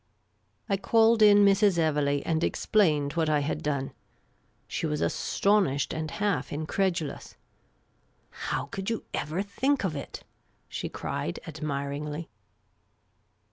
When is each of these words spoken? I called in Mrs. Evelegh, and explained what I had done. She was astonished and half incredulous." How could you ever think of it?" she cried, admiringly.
I 0.67 0.77
called 0.77 1.21
in 1.21 1.45
Mrs. 1.45 1.77
Evelegh, 1.77 2.23
and 2.25 2.43
explained 2.43 3.13
what 3.13 3.29
I 3.29 3.41
had 3.41 3.61
done. 3.61 3.93
She 4.67 4.87
was 4.87 4.99
astonished 4.99 5.93
and 5.93 6.09
half 6.09 6.51
incredulous." 6.51 7.35
How 8.49 8.65
could 8.65 8.89
you 8.89 9.05
ever 9.13 9.43
think 9.43 9.83
of 9.83 9.95
it?" 9.95 10.23
she 10.67 10.89
cried, 10.89 11.39
admiringly. 11.45 12.29